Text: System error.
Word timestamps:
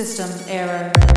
System 0.00 0.30
error. 0.48 1.09